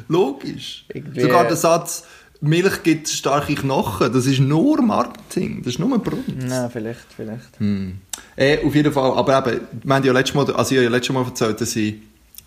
[0.07, 0.85] Logisch.
[0.93, 2.05] Irgendwie- Sogar der Satz,
[2.43, 6.23] Milch gibt starke Knochen, das ist nur Marketing, das ist nur Brunz.
[6.35, 7.61] Na, vielleicht, vielleicht.
[8.35, 10.89] Äh, auf jeden Fall, aber eben, wir haben ja letztes Mal, also ich habe ja
[10.89, 11.95] letztes Mal erzählt, dass ich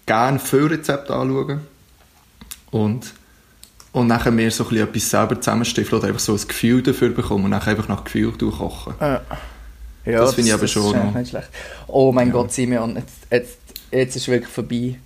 [0.05, 1.61] gerne viele Rezepte anschaue
[2.71, 3.15] und,
[3.93, 7.09] und nachher mir so ein bisschen etwas selber zusammenstiften oder einfach so ein Gefühl dafür
[7.09, 8.93] bekommen und nachher einfach nach Gefühl kochen.
[9.01, 9.23] Ja.
[10.05, 11.15] Ja, das finde ich aber schon ist noch.
[11.15, 11.49] nicht schlecht.
[11.89, 13.59] Oh mein Gott, Simeon, jetzt, jetzt,
[13.91, 14.99] jetzt ist wirklich vorbei.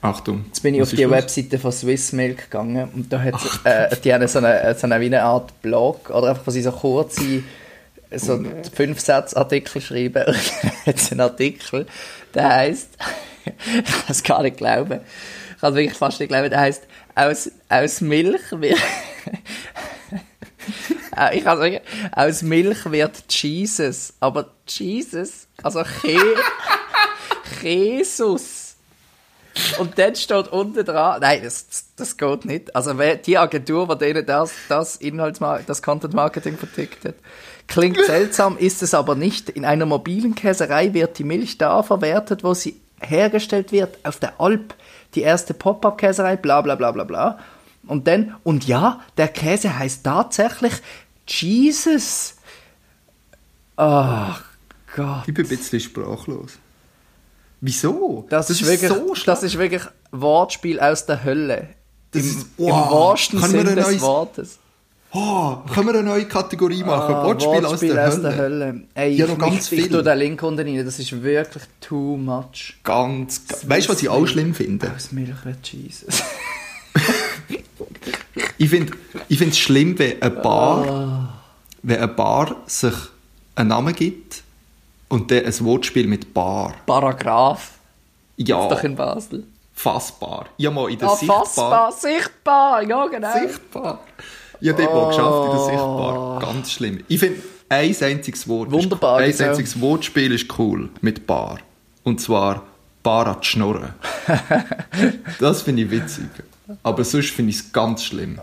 [0.00, 0.44] Achtung.
[0.46, 1.12] Jetzt bin ich auf die los?
[1.12, 5.06] Webseite von Swissmilk gegangen und da hat äh, die haben so eine, so eine, wie
[5.06, 7.42] eine Art Blog oder einfach, wo sie so kurze
[8.14, 8.42] so
[8.74, 10.24] fünf Sätze Artikel schreiben.
[10.84, 11.86] Es einen Artikel,
[12.34, 12.90] der heißt,
[13.44, 15.00] ich kann es gar nicht glauben,
[15.54, 18.78] ich kann es wirklich fast nicht glauben, der heißt aus, aus Milch wird
[21.16, 21.80] Äh, ich kann sagen,
[22.12, 26.18] aus Milch wird Jesus, aber Jesus, also Je
[27.62, 28.55] Jesus.
[29.78, 31.66] Und dann steht unten dran, nein, das,
[31.96, 32.76] das, geht nicht.
[32.76, 34.98] Also die Agentur, die denen das, das
[35.66, 37.14] das Content Marketing vertickt hat,
[37.66, 39.48] klingt seltsam, ist es aber nicht.
[39.48, 44.40] In einer mobilen Käserei wird die Milch da verwertet, wo sie hergestellt wird, auf der
[44.40, 44.74] Alp,
[45.14, 47.38] die erste Pop-Up-Käserei, bla bla bla bla bla.
[47.86, 50.72] Und dann, und ja, der Käse heißt tatsächlich
[51.26, 52.36] Jesus.
[53.76, 54.34] Oh
[54.94, 55.22] Gott.
[55.26, 56.58] Ich bin ein bisschen sprachlos.
[57.60, 58.26] Wieso?
[58.28, 59.42] Das, ist wirklich, so das schlecht.
[59.42, 61.68] ist wirklich Wortspiel aus der Hölle.
[62.12, 62.90] Das Im, ist- Im wow.
[62.92, 64.58] wahrsten ich Sinne des neues- Wortes.
[65.12, 67.14] Oh, können wir eine neue Kategorie machen?
[67.14, 67.80] Ah, Wortspiel, aus,
[68.20, 68.82] der, Hölle.
[68.94, 69.90] Ey, Ja, ich, noch ganz ich, ich viel.
[69.90, 72.74] tue den Link unten rein, das ist wirklich too much.
[72.84, 73.40] Ganz.
[73.66, 74.92] Weißt du, was ich auch schlimm finde?
[74.94, 76.22] Aus Milch wird Jesus.
[78.58, 78.92] Ich finde
[79.28, 81.42] ich es schlimm, wenn ein Bar, Ah.
[81.82, 82.94] wenn ein Bar sich
[83.54, 84.42] einen Namen gibt
[85.08, 86.74] und dann ein Wortspiel mit Bar.
[86.86, 87.72] Paragraph.
[88.36, 89.44] Ja, Doch in Basel.
[89.72, 90.46] fassbar.
[90.58, 91.44] Ja, mal in der Ah, Sichtbar.
[91.44, 93.32] fassbar, sichtbar, ja genau.
[93.32, 94.00] Sichtbar.
[94.60, 95.66] Ja, dort mal geschafft in der Oh.
[95.66, 96.38] Sichtbar.
[96.40, 97.04] Ganz schlimm.
[97.08, 98.70] Ich finde, ein einziges Wort.
[98.70, 101.58] Wunderbar, Ist, ein einziges Wortspiel ist cool mit Bar.
[102.04, 102.62] Und zwar
[103.02, 103.94] Bar an die Schnurren.
[105.40, 106.26] das finde ich witzig.
[106.82, 108.38] Aber sonst finde ich es ganz schlimm.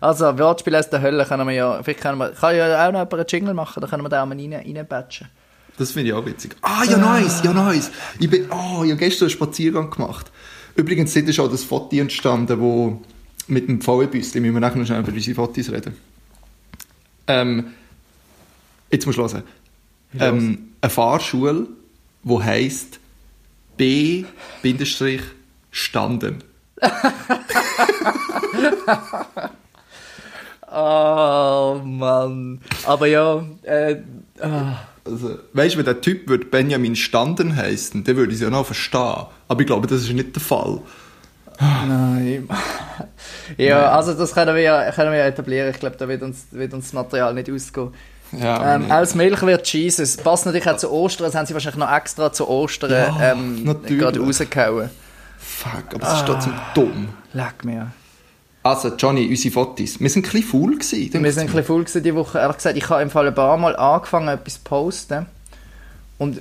[0.00, 3.10] Also, Wortspiel aus der Hölle können wir ja, vielleicht können wir, kann ja auch noch
[3.10, 5.28] einen Jingle machen, da können wir da auch mal rein, reinbatchen.
[5.78, 6.56] Das finde ich auch witzig.
[6.62, 7.90] Ah, ja, nice, ja, nice.
[8.18, 10.32] Ich, bin, oh, ich habe gestern einen Spaziergang gemacht.
[10.74, 13.00] Übrigens sind ist auch das Foto entstanden, wo
[13.46, 15.96] mit dem VW-Büsschen, müssen wir nachher noch schnell über unsere Fotos reden.
[17.28, 17.74] Ähm,
[18.90, 19.44] jetzt musst du hören.
[20.18, 21.68] Ähm, eine Fahrschule,
[22.24, 22.98] die heisst
[23.76, 24.34] B-Standen.
[30.78, 32.60] Oh Mann.
[32.84, 33.96] Aber ja, äh,
[34.40, 34.78] ah.
[35.04, 38.50] Also, weißt du, wenn der Typ würde Benjamin Standen heißen, dann würde ich es ja
[38.50, 39.26] noch verstehen.
[39.48, 40.80] Aber ich glaube, das ist nicht der Fall.
[41.60, 42.48] Nein.
[43.56, 45.70] ja, also das können wir ja, können wir ja etablieren.
[45.70, 47.92] Ich glaube, da wird uns, wird uns das Material nicht ausgehen.
[48.32, 50.18] Ja, Ähm, aus Milch wird Jesus.
[50.18, 51.26] Passt natürlich auch zu Ostern.
[51.26, 54.90] Das haben sie wahrscheinlich noch extra zu Ostern Ja, ähm, gerade rausgehauen.
[55.38, 57.08] Fuck, aber das ist trotzdem dumm.
[57.32, 57.92] Leck mir.
[58.68, 59.98] Also, Johnny, unsere Fotos.
[60.00, 61.22] Wir sind ein bisschen faul gewesen.
[61.24, 62.38] Wir sind ein bisschen faul gewesen diese Woche.
[62.38, 65.26] Ehrlich gesagt, ich habe im Fall ein paar Mal angefangen, etwas zu posten.
[66.18, 66.40] Und,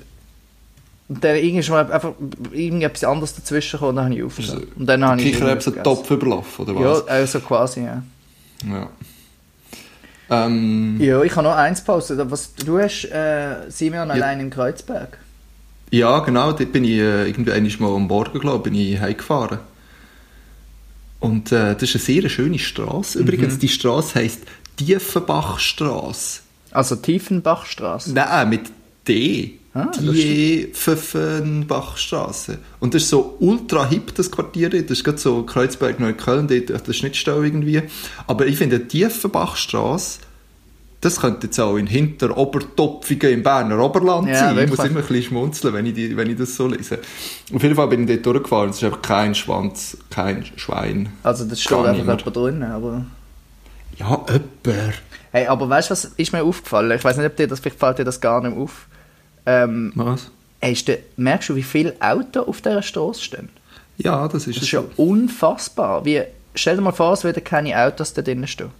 [1.07, 2.13] und dann irgendwie ist mir einfach
[2.51, 4.67] irgendetwas anderes dazwischen gekommen, und dann habe ich aufgehört.
[4.75, 7.07] Und dann habe ich Kichererbsen Topf überlaufen, oder Ja, was?
[7.07, 8.03] also quasi, ja.
[8.69, 8.89] Ja.
[10.29, 12.19] Ähm, Ja, ich habe noch eins gepostet.
[12.29, 15.17] Was, du hast äh, Simeon allein in Kreuzberg.
[15.91, 16.51] ja, genau.
[16.51, 19.59] Dort bin ich äh, irgendwie einmal mal am Morgen, glaube ich, bin ich heimgefahren.
[21.19, 23.17] Und äh, das ist eine sehr schöne Straße.
[23.17, 23.23] Mhm.
[23.23, 24.41] Übrigens, die Straße heisst
[24.79, 26.41] Diefenbachstraße.
[26.71, 28.13] Also Tiefenbachstraße.
[28.13, 28.61] Nein, mit
[29.07, 29.53] D.
[29.73, 32.57] Ah, die Pfeffenbachstraße.
[32.79, 34.69] Und das ist so ultra hip, das Quartier.
[34.69, 37.83] Das ist gerade so Kreuzberg, Neukölln, dort auf der Schnittstelle irgendwie.
[38.25, 40.19] Aber ich finde, die Tiefenbachstraße,
[41.01, 44.57] das könnte jetzt auch in Hinterobertopfingen im Berner Oberland Ja, sein.
[44.57, 44.91] Ich muss wirklich.
[44.91, 46.99] immer ein bisschen schmunzeln, wenn ich, die, wenn ich das so lese.
[47.53, 48.69] Auf jeden Fall bin ich dort durchgefahren.
[48.71, 51.09] Es ist einfach kein Schwanz, kein Schwein.
[51.23, 53.05] Also das steht einfach jemand drin, aber...
[53.97, 54.93] Ja, jemand.
[55.31, 56.91] Hey, aber weißt du, was ist mir aufgefallen?
[56.91, 58.87] Ich weiß nicht, ob dir das, vielleicht fällt dir das gar nicht auf.
[59.45, 60.31] Ähm, Was?
[60.59, 63.49] hey, ist der, merkst du, wie viele Autos auf dieser Straße stehen?
[63.97, 66.05] Ja, das ist Das ist ja unfassbar.
[66.05, 66.21] Wie,
[66.55, 68.71] stell dir mal vor, es würden keine Autos da drinnen stehen.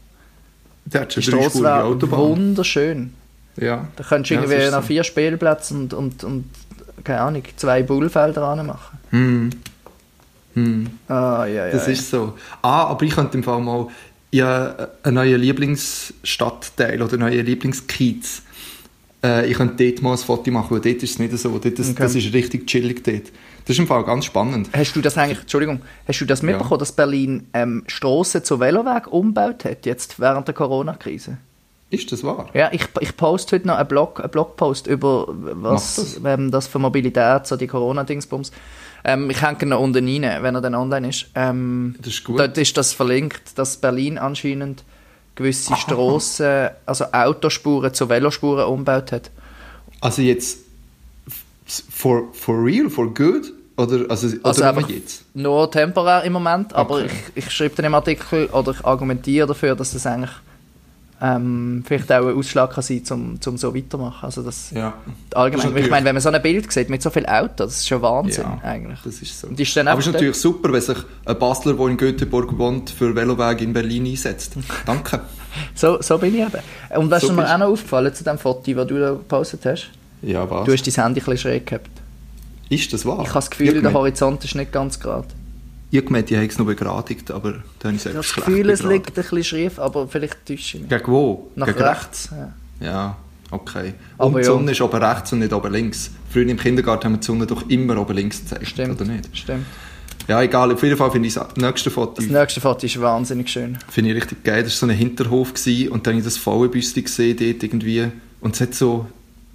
[0.93, 2.19] Der hat Die schon drei Straße wäre Autobahn.
[2.19, 3.13] wunderschön.
[3.57, 3.87] Ja.
[3.95, 4.87] Da könntest du Ja, irgendwie noch so.
[4.87, 6.45] vier Spielplätze und, und, und
[7.03, 8.97] keine Ahnung, zwei Bullfelder anmachen.
[9.09, 9.49] Hm.
[10.53, 10.89] Hm.
[11.07, 11.71] Ah, ja, ja.
[11.71, 11.93] Das ja.
[11.93, 12.33] ist so.
[12.61, 13.87] Ah, aber ich könnte im Fall mal
[14.31, 18.41] ja, einen neuen Lieblingsstadtteil oder einen neuen Lieblingskiez.
[19.23, 21.49] Äh, ich könnte dort mal ein Foto machen, weil dort ist es nicht so.
[21.57, 21.95] Dort, das, Okay.
[22.03, 23.31] das ist richtig chillig dort.
[23.65, 24.69] Das ist im Fall ganz spannend.
[24.73, 29.07] Hast du das eigentlich, Entschuldigung, hast du das mitbekommen, dass Berlin ähm, Strassen zu Veloweg
[29.11, 31.37] umgebaut hat, jetzt während der Corona-Krise?
[31.89, 32.49] Ist das wahr?
[32.53, 36.21] Ja, ich, ich poste heute noch einen, Blog, einen Blogpost über was das.
[36.23, 38.51] Ähm, das für Mobilität, so die Corona-Dingsbums.
[39.05, 41.27] Ähm, ich hänge ihn noch unten rein, wenn er dann online ist.
[41.33, 42.39] Ähm, Das ist gut.
[42.39, 44.83] Dort ist das verlinkt, dass Berlin anscheinend
[45.37, 49.31] gewisse Strassen, also Autospuren zu Velospuren umgebaut hat.
[50.01, 50.57] Also jetzt
[51.65, 53.53] for, for real, for good?
[53.77, 55.23] Oder, also, Also oder einfach nur jetzt?
[55.35, 57.09] nur temporär im Moment, aber Okay.
[57.35, 60.31] ich, ich schreibe dann im Artikel oder ich argumentiere dafür, dass das eigentlich
[61.21, 64.25] ähm, vielleicht auch ein Ausschlag kann sein, um zum so weitermachen.
[64.25, 64.93] Also das Ja.
[65.33, 65.73] allgemein.
[65.73, 67.87] Das Ich meine, wenn man so ein Bild sieht mit so viel Autos, das ist
[67.87, 68.99] schon Wahnsinn Ja, eigentlich.
[69.03, 69.47] Das ist so.
[69.47, 72.57] Und ist dann Aber es ist natürlich super, wenn sich ein Bastler, der in Göteborg
[72.57, 74.53] wohnt, für Veloweg in Berlin einsetzt.
[74.85, 75.21] Danke.
[75.73, 76.61] So, so bin ich eben.
[77.01, 79.65] Und was So ist mir auch noch aufgefallen zu dem Foto, das du da gepostet
[79.65, 79.89] hast?
[80.21, 80.65] Ja, was?
[80.65, 81.89] Du hast dein Handy ein bisschen schräg gehabt.
[82.69, 83.21] ist das wahr?
[83.21, 85.27] Ich habe das Gefühl, ich der Horizont ist nicht ganz gerade.
[85.91, 88.83] Ich gemeint, ich habe es noch begradigt, aber dann habe ich es das Gefühl, es
[88.83, 90.89] liegt ein bisschen schief, aber vielleicht täusche ich mich.
[90.89, 91.49] Gegen wo?
[91.55, 92.29] Nach Gegen rechts.
[92.31, 92.53] Ja.
[92.79, 93.17] Ja,
[93.51, 93.93] okay.
[94.17, 94.45] Aber und die ja.
[94.45, 96.11] Sonne ist oben rechts und nicht oben links.
[96.29, 98.99] Früher im Kindergarten haben wir die Sonne doch immer oben links gezeigt, Stimmt.
[99.01, 99.29] oder nicht?
[99.35, 99.65] Stimmt.
[100.27, 100.73] Ja, egal.
[100.73, 103.77] Auf jeden Fall finde ich das nächste Foto Das nächste Foto ist wahnsinnig schön.
[103.89, 104.61] finde ich richtig geil.
[104.63, 108.07] Das war so ein Hinterhof gewesen, und dann habe ich das Frauenbüste gesehen dort irgendwie.
[108.41, 109.05] Und es hat so,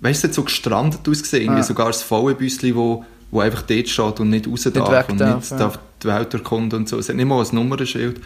[0.00, 1.42] weißt du, es hat so gestrandet ausgesehen.
[1.44, 1.64] Irgendwie Ah.
[1.64, 5.50] sogar das Frauenbüste, wo, wo einfach dort steht und nicht raus darf weg und darf,
[5.50, 5.72] nicht ja.
[6.02, 6.98] Die Welt erkunden und so.
[6.98, 8.20] Es hat nicht mal ein Nummernschild.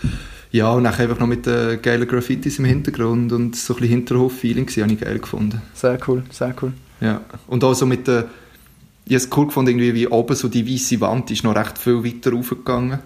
[0.52, 3.96] Ja, und dann einfach noch mit den geilen Graffitis im Hintergrund und so ein bisschen
[3.98, 5.60] Hinterhof-Feeling habe ich geil gefunden.
[5.74, 6.72] Sehr cool, sehr cool.
[7.00, 7.20] Ja.
[7.46, 8.26] Und auch so mit der,
[9.04, 11.76] ich habe es cool gefunden, irgendwie wie oben so die weiße Wand ist noch recht
[11.78, 13.00] viel weiter raufgegangen.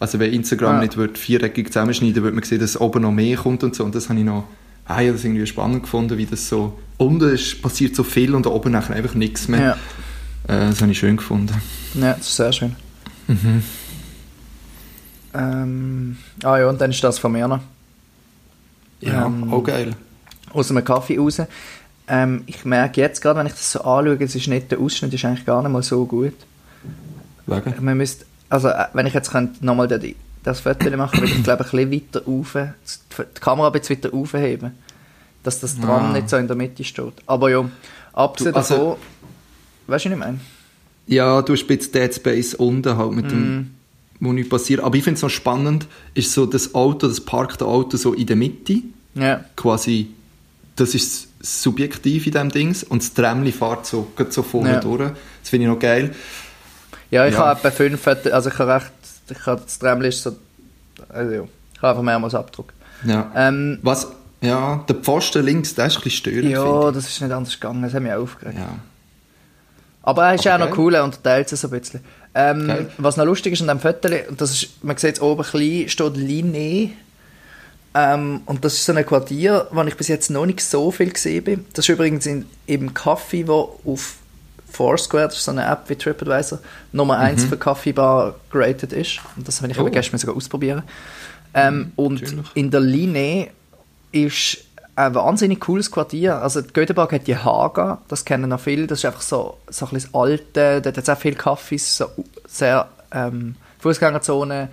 [0.00, 0.80] Also wenn Instagram Ja.
[0.82, 3.84] nicht würde viereckig zusammenschneiden würde man sehen, dass oben noch mehr kommt und so.
[3.84, 4.44] Und das habe ich noch,
[4.86, 8.34] ah, ich habe das irgendwie spannend gefunden, wie das so, unten ist, passiert so viel
[8.34, 9.60] und oben nachher einfach nichts mehr.
[9.60, 10.54] Ja.
[10.54, 11.54] Äh, das habe ich schön gefunden.
[11.94, 12.76] ja, das ist sehr schön.
[15.34, 17.60] Ähm, ah ja, und dann ist das von mir noch.
[19.00, 19.94] Ja, Ähm, auch geil.
[20.52, 21.40] Aus einem Kaffee raus.
[22.08, 25.12] Ähm, ich merke jetzt gerade, wenn ich das so anschaue, es ist nicht, der Ausschnitt
[25.12, 26.32] ist eigentlich gar nicht mal so gut.
[27.46, 27.74] Wegen?
[27.84, 30.02] Man müsste, also äh, wenn ich jetzt könnte nochmal das,
[30.42, 34.14] das Foto machen, würde ich glaube ein bisschen weiter rauf, die Kamera ein bisschen weiter
[34.14, 34.72] aufheben,
[35.42, 36.12] dass das Tram Ah.
[36.12, 37.12] nicht so in der Mitte steht.
[37.26, 37.68] Aber ja,
[38.14, 38.96] abgesehen Du, also- davon,
[39.86, 40.40] weißt du, was ich meine?
[41.06, 43.28] Ja, du hast ein bisschen Dead Space unten halt mit Mm.
[43.28, 43.74] dem,
[44.20, 44.80] wo nichts passiert.
[44.80, 48.26] Aber ich finde es noch spannend, ist so das Auto, das parkte Auto so in
[48.26, 48.82] der Mitte.
[49.14, 50.08] Ja, quasi,
[50.76, 54.80] das ist subjektiv in diesem Dings und das Tramli fährt so, geht so vorne Ja.
[54.80, 55.10] durch.
[55.40, 56.14] Das finde ich noch geil.
[57.10, 57.40] ja ich Ja.
[57.46, 58.92] habe etwa fünf, also ich habe recht,
[59.30, 60.36] ich habe das Tramli ist so,
[61.08, 61.42] also ja,
[61.74, 62.72] ich habe einfach mehrmals Abdruck.
[63.04, 63.30] Ja.
[63.36, 64.08] Ähm, Was,
[64.40, 67.82] ja, der Pfosten links, der ist ein bisschen störend, ja, das ist nicht anders gegangen,
[67.82, 68.58] das hat mich auch aufgeregt.
[68.58, 68.68] Ja.
[70.02, 72.00] Aber er ist Aber auch noch cool, er unterteilt es so ein bisschen.
[72.34, 75.88] Ähm, was noch lustig ist an diesem Foto, das ist, man sieht es oben klein,
[75.88, 76.90] steht Linné.
[77.94, 81.10] Ähm, und das ist so ein Quartier, wo ich bis jetzt noch nicht so viel
[81.10, 81.64] gesehen bin.
[81.72, 84.16] Das ist übrigens in, im Kaffee, wo auf
[84.70, 86.58] Foursquare, das ist so eine App wie TripAdvisor,
[86.92, 89.20] Nummer 1 für Kaffeebar geratet ist.
[89.36, 89.82] Und das habe ich Mhm.
[89.82, 89.86] Oh.
[89.86, 90.82] aber gestern sogar ausprobieren.
[91.54, 92.46] Ähm, und natürlich.
[92.54, 93.48] in der Linné
[94.12, 94.58] ist
[94.98, 96.42] ein wahnsinnig cooles Quartier.
[96.42, 98.88] Also Göteborg hat die Haga, das kennen noch viele.
[98.88, 101.96] Das ist einfach so, so ein bisschen das Alte, dort hat es auch viele Cafés,
[101.96, 102.06] so
[102.46, 104.68] sehr ähm, Fußgängerzone,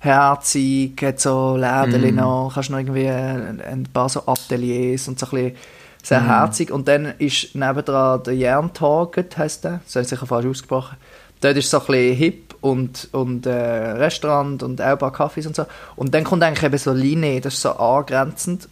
[0.00, 5.26] herzig, hat so Läden noch, kannst noch irgendwie ein, ein paar so Ateliers und so
[5.26, 5.56] ein bisschen
[6.02, 6.70] sehr herzig.
[6.70, 10.98] Und dann ist nebendran der Jerntarget, heisst der, das habe ich sicher falsch ausgesprochen.
[11.40, 15.46] Dort ist so ein bisschen hip und, und äh, Restaurant und auch ein paar Cafés
[15.46, 15.64] und so.
[15.96, 18.68] Und dann kommt eigentlich eben so Linie, das ist so angrenzend.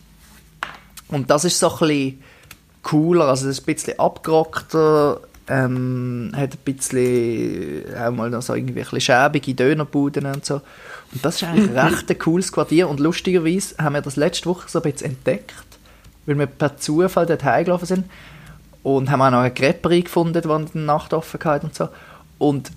[1.09, 2.23] Und das ist so ein bisschen
[2.83, 8.55] cooler, also das ist ein bisschen abgerockter, ähm, hat ein bisschen auch mal noch so
[8.55, 10.57] irgendwie ein bisschen schäbige Dönerbuden und so.
[11.13, 14.69] Und das ist eigentlich recht ein cooles Quartier und lustigerweise haben wir das letzte Woche
[14.69, 15.55] so ein bisschen entdeckt,
[16.27, 18.05] weil wir per Zufall dort heimgelaufen sind
[18.83, 21.89] und haben auch noch eine Creperie gefunden, die eine Nacht offen hatte und so.
[22.39, 22.71] Und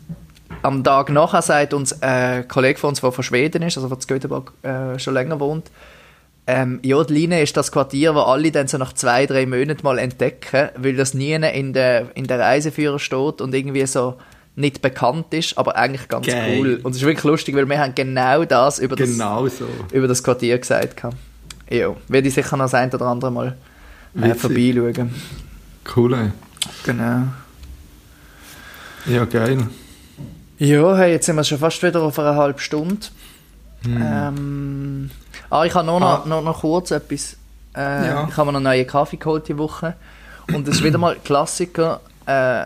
[0.61, 3.97] am Tag nachher sagt uns ein Kollege von uns, der von Schweden ist, also der
[3.97, 5.69] in Göteborg äh, schon länger wohnt,
[6.47, 9.81] ähm, ja, die Linie ist das Quartier, wo alle dann so nach zwei, drei Monaten
[9.83, 14.15] mal entdecken, weil das nie in der, in der Reiseführer steht und irgendwie so
[14.55, 16.57] nicht bekannt ist, aber eigentlich ganz Geil.
[16.59, 16.79] cool.
[16.83, 19.65] Und es ist wirklich lustig, weil wir haben genau das über das, Genau so.
[19.93, 21.01] über das Quartier gesagt.
[21.69, 23.57] Ja, werde ich sicher noch das ein oder andere Mal
[24.21, 25.13] äh, vorbeischauen.
[25.95, 26.31] Cool, ey.
[26.83, 27.27] Genau.
[29.05, 29.67] Ja, geil.
[30.59, 33.07] Ja, hey, jetzt sind wir schon fast wieder auf einer halben Stunde.
[33.85, 35.09] Ähm,
[35.51, 36.23] ah, ich habe noch, Ah.
[36.25, 37.37] noch, noch kurz etwas.
[37.75, 38.27] Äh, Ja.
[38.29, 39.93] Ich habe mir einen neuen Kaffee geholt die Woche.
[40.53, 42.01] Und das ist wieder mal Klassiker.
[42.25, 42.65] Äh,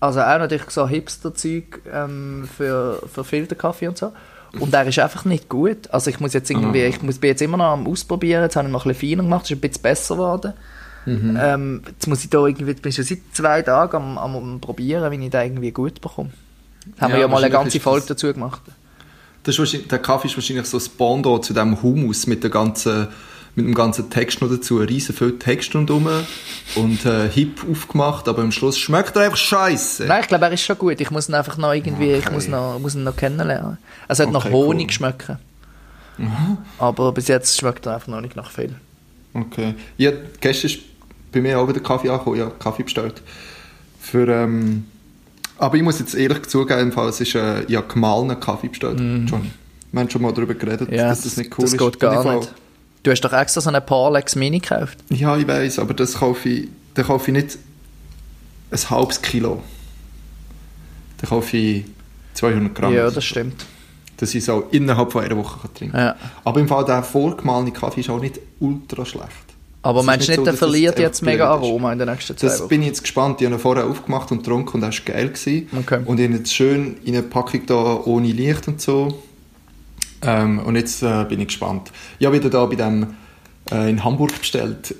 [0.00, 4.12] also auch natürlich so Hipster-Zeug ähm, für, für Filterkaffee und so.
[4.60, 5.90] Und der ist einfach nicht gut.
[5.90, 6.88] Also ich muss jetzt irgendwie, Ah.
[6.88, 8.42] ich muss, bin jetzt immer noch am Ausprobieren.
[8.44, 10.52] Jetzt habe ich noch ein bisschen feiner gemacht, ist ein bisschen besser geworden.
[11.06, 11.38] Mhm.
[11.40, 14.60] Ähm, jetzt muss ich da irgendwie, bin ich schon seit zwei Tagen am, am, am
[14.60, 16.30] probieren, wie ich da irgendwie gut bekomme.
[17.00, 18.60] Haben wir Ja, ja mal eine ganze Folge dazu gemacht.
[19.44, 23.08] Das ist der Kaffee ist wahrscheinlich so das Pendant zu dem Hummus mit der ganzen
[23.56, 26.08] mit dem ganzen Text noch dazu, riesen viel Text rundherum
[26.74, 30.06] und äh, hip aufgemacht, aber am Schluss schmeckt er einfach scheiße.
[30.06, 31.00] Nein, ich glaube, er ist schon gut.
[31.00, 32.34] Ich muss ihn einfach noch irgendwie, ich Okay.
[32.34, 33.78] muss, noch, muss ihn noch kennenlernen.
[34.08, 34.92] Er sollte nach Okay, Honig cool.
[34.92, 35.38] schmecken.
[36.78, 38.74] Aber bis jetzt schmeckt er einfach noch nicht nach viel.
[39.34, 39.74] Okay.
[39.98, 40.80] Ja, gestern ist
[41.30, 42.38] bei mir auch wieder Kaffee angekommen.
[42.38, 43.22] Ja, Kaffee bestellt.
[44.00, 44.86] Für, ähm,
[45.64, 49.50] aber ich muss jetzt ehrlich zugeben, es ist äh, ja gemahlenen Kaffee bestellt, Johnny.
[49.92, 50.90] Wir haben schon mal darüber geredet.
[50.90, 51.78] Ja, dass das nicht cool das ist.
[51.78, 52.52] geht gar nicht.
[53.02, 54.98] Du hast doch extra so einen Parlex Mini gekauft.
[55.10, 57.58] Ja, ich weiß, aber das kaufe ich, dann kaufe ich nicht
[58.70, 59.62] ein halbes Kilo.
[61.18, 61.84] Dann kaufe ich
[62.34, 62.92] 200 Gramm.
[62.92, 63.64] Ja, das stimmt.
[64.16, 66.06] dass ich so innerhalb von einer Woche kann trinken kann.
[66.06, 66.16] Ja.
[66.44, 69.28] Aber im Fall der vorgemahlene Kaffee ist auch nicht ultra schlecht.
[69.84, 71.48] Aber ist meinst du nicht so, der das verliert jetzt mega.
[71.50, 72.68] Aroma in den nächsten zwei Das Wochen?
[72.68, 73.40] bin ich jetzt gespannt.
[73.40, 75.28] Ich habe ihn vorher aufgemacht und getrunken und das war geil.
[75.28, 75.68] Gewesen.
[75.78, 76.00] Okay.
[76.04, 79.22] Und ich habe jetzt schön in eine Packung da ohne Licht und so.
[80.22, 81.92] Ähm, und jetzt äh, bin ich gespannt.
[82.18, 83.14] Ich habe wieder da bei dem
[83.70, 84.94] äh, in Hamburg bestellt.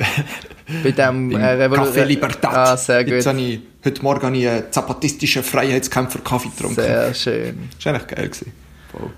[0.83, 2.55] Bei dem äh, Café Libertad.
[2.55, 3.33] Ah, sehr Jetzt gut.
[3.33, 6.75] habe ich, heute Morgen habe ich einen zapatistischen Freiheitskämpfer Kaffee getrunken.
[6.77, 7.68] Sehr schön.
[7.79, 8.29] Das war eigentlich geil.
[8.29, 8.53] Gewesen.
[8.92, 9.11] Voll.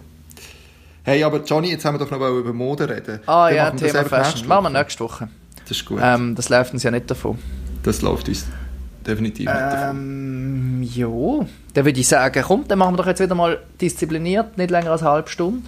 [1.02, 3.20] Hey, aber Johnny, jetzt haben wir doch noch über Mode reden.
[3.26, 4.48] Ah ja, wir das Thema Fashion.
[4.48, 5.28] Machen wir nächste Woche.
[5.68, 6.00] Das ist gut.
[6.02, 7.38] Ähm, das läuft uns ja nicht davon.
[7.82, 8.46] Das läuft uns
[9.06, 9.96] definitiv nicht davon.
[9.96, 11.46] Ähm, ja.
[11.74, 14.90] Dann würde ich sagen, komm, dann machen wir doch jetzt wieder mal diszipliniert, nicht länger
[14.90, 15.62] als eine halbe Stunde.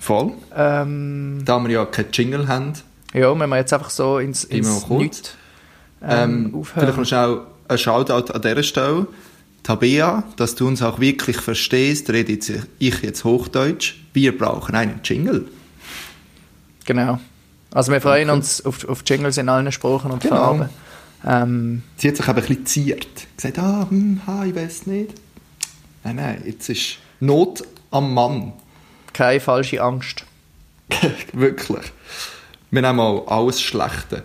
[0.00, 0.32] Voll.
[0.56, 2.72] Ähm, Da wir ja keinen Jingle haben,
[3.14, 4.88] ja, wenn wir jetzt einfach so ins, ins.
[4.88, 5.36] Nichts
[6.02, 9.06] ähm, ähm, vielleicht noch schnell ein Shoutout an dieser Stelle.
[9.62, 12.32] Tabea, dass du uns auch wirklich verstehst, rede
[12.78, 13.94] ich jetzt Hochdeutsch.
[14.12, 15.46] Wir brauchen einen Jingle.
[16.84, 17.20] Genau.
[17.72, 18.40] Also wir freuen Danke.
[18.44, 20.36] uns auf, auf Jingles in allen Sprachen und Genau.
[20.36, 20.68] Farben.
[21.24, 23.06] Ähm, Sie hat sich eben ein bisschen ziert.
[23.36, 25.10] Gesagt, ah, hm, ha, ich weiß nicht.
[26.04, 28.52] Nein, nein, jetzt ist Not am Mann.
[29.12, 30.24] keine falsche Angst.
[31.32, 31.84] Wirklich.
[32.70, 34.24] Wir nehmen auch alles Schlechte.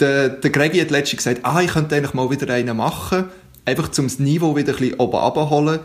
[0.00, 3.24] Der, der Gregi hat letztens gesagt, ah, ich könnte eigentlich mal wieder einen machen,
[3.64, 5.80] einfach um das Niveau wieder ein bisschen oben abholen.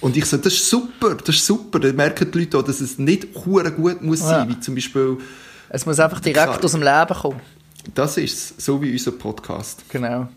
[0.00, 1.78] Und ich so, das ist super, das ist super.
[1.78, 4.26] Dann merken die Leute auch, dass es nicht gut muss Ja.
[4.28, 5.18] sein, wie zum Beispiel,
[5.74, 6.64] Es muss einfach direkt Klar.
[6.64, 7.40] aus dem Leben kommen.
[7.96, 9.82] das ist es, so wie unser Podcast.
[9.88, 10.28] Genau.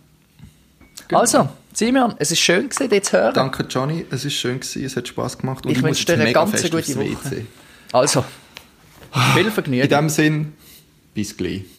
[1.11, 3.35] Also, Simeon, es ist schön gewesen, dich zu hören.
[3.35, 5.63] Danke, Johnny, es war schön, gewesen, es hat Spass gemacht.
[5.63, 6.99] Und Ich muss wünsche dir eine ganz gute Woche.
[6.99, 7.45] WC.
[7.93, 8.25] Also,
[9.35, 9.83] viel Vergnügen.
[9.83, 10.53] In dem Sinn,
[11.13, 11.65] bis gleich.